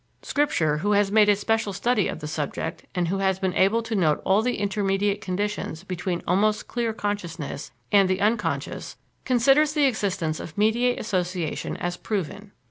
Scripture, 0.23 0.77
who 0.79 0.93
has 0.93 1.11
made 1.11 1.29
a 1.29 1.35
special 1.35 1.71
study 1.73 2.07
of 2.07 2.21
the 2.21 2.27
subject, 2.27 2.87
and 2.95 3.09
who 3.09 3.19
has 3.19 3.37
been 3.37 3.53
able 3.53 3.83
to 3.83 3.93
note 3.93 4.19
all 4.25 4.41
the 4.41 4.57
intermediate 4.57 5.21
conditions 5.21 5.83
between 5.83 6.23
almost 6.25 6.67
clear 6.67 6.91
consciousness 6.91 7.69
and 7.91 8.09
the 8.09 8.19
unconscious, 8.19 8.97
considers 9.25 9.73
the 9.73 9.85
existence 9.85 10.39
of 10.39 10.57
mediate 10.57 10.99
association 10.99 11.77
as 11.77 11.97
proven. 11.97 12.51